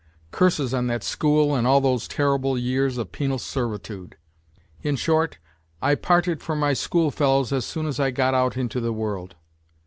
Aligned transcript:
Curses 0.31 0.73
on 0.73 0.87
that 0.87 1.03
school 1.03 1.53
and 1.53 1.67
all 1.67 1.79
those 1.79 2.07
terrible 2.07 2.57
years 2.57 2.97
of 2.97 3.11
penal 3.11 3.37
servitude! 3.37 4.17
In 4.81 4.95
short, 4.95 5.37
I 5.79 5.93
parted 5.93 6.41
from 6.41 6.57
my 6.59 6.73
schoolfellows 6.73 7.51
as 7.53 7.65
soon 7.67 7.85
as 7.85 7.99
I 7.99 8.09
got 8.09 8.33
out 8.33 8.57
into 8.57 8.79
the 8.79 8.93
world. 8.93 9.35